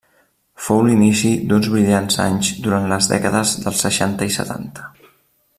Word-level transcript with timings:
Fou 0.67 0.79
l'inici 0.87 1.33
d'uns 1.51 1.69
brillants 1.75 2.19
anys 2.25 2.51
durant 2.65 2.91
les 2.95 3.13
dècades 3.15 3.55
dels 3.67 3.87
seixanta 3.89 4.31
i 4.31 4.37
setanta. 4.41 4.93